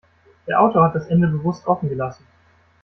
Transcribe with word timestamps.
Der 0.47 0.59
Autor 0.59 0.85
hat 0.85 0.95
das 0.95 1.05
Ende 1.09 1.27
bewusst 1.27 1.67
offen 1.67 1.87
gelassen. 1.87 2.25